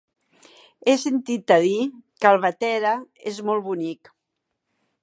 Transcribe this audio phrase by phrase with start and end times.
[0.85, 1.75] He sentit a dir
[2.25, 2.95] que Albatera
[3.35, 4.15] és molt bonic.